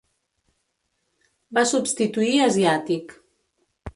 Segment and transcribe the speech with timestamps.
[1.57, 3.17] Va substituir Asiàtic.